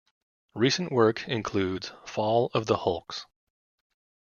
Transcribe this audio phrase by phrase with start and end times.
[0.55, 3.27] Recent work includes Fall of the Hulks.